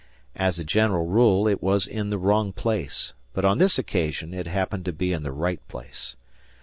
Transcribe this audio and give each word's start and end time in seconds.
As 0.35 0.57
a 0.57 0.63
general 0.63 1.05
rule, 1.05 1.47
it 1.47 1.61
was 1.61 1.85
in 1.85 2.09
the 2.09 2.17
wrong 2.17 2.53
place, 2.53 3.13
but 3.33 3.45
on 3.45 3.59
this 3.59 3.77
occasion 3.77 4.33
it 4.33 4.47
happened 4.47 4.83
to 4.85 4.91
be 4.91 5.13
in 5.13 5.21
the 5.21 5.31
right 5.31 5.59
place. 5.67 6.15